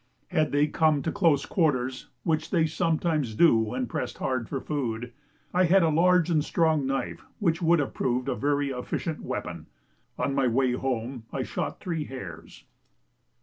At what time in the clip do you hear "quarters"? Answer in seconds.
1.45-2.07